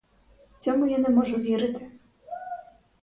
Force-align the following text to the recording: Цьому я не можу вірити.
Цьому 0.57 0.87
я 0.87 0.97
не 0.97 1.09
можу 1.09 1.37
вірити. 1.37 1.91